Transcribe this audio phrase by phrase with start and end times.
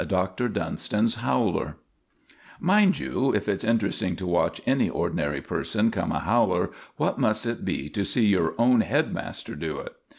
[0.07, 1.77] Doctor Dunston's Howler
[2.59, 7.45] Mind you, if it's interesting to watch any ordinary person come a howler, what must
[7.45, 9.93] it be to see your own head master do it?